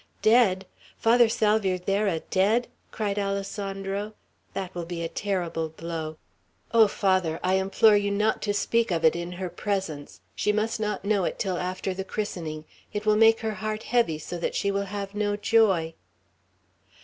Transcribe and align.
"Dead! 0.23 0.65
Father 0.97 1.29
Salvierderra 1.29 2.21
dead!" 2.31 2.67
cried 2.89 3.19
Alessandro. 3.19 4.13
"That 4.55 4.73
will 4.73 4.85
be 4.87 5.03
a 5.03 5.07
terrible 5.07 5.69
blow. 5.69 6.17
Oh, 6.71 6.87
Father, 6.87 7.39
I 7.43 7.53
implore 7.59 7.95
you 7.95 8.09
not 8.09 8.41
to 8.41 8.51
speak 8.55 8.89
of 8.89 9.05
it 9.05 9.15
in 9.15 9.33
her 9.33 9.47
presence. 9.47 10.19
She 10.35 10.51
must 10.51 10.79
not 10.79 11.05
know 11.05 11.23
it 11.25 11.37
till 11.37 11.57
after 11.59 11.93
the 11.93 12.03
christening. 12.03 12.65
It 12.91 13.05
will 13.05 13.15
make 13.15 13.41
her 13.41 13.53
heart 13.61 13.83
heavy, 13.83 14.17
so 14.17 14.39
that 14.39 14.55
she 14.55 14.71
will 14.71 14.85
have 14.85 15.13
no 15.13 15.35
joy." 15.35 15.93